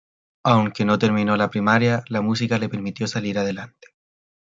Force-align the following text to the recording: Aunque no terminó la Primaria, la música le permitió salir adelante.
Aunque 0.43 0.83
no 0.83 0.97
terminó 0.97 1.37
la 1.37 1.51
Primaria, 1.51 2.03
la 2.09 2.21
música 2.21 2.57
le 2.57 2.69
permitió 2.69 3.05
salir 3.05 3.37
adelante. 3.37 3.89